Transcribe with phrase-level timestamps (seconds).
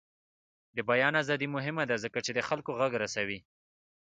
[0.75, 3.39] د بیان ازادي مهمه ده ځکه چې د خلکو غږ رسوي.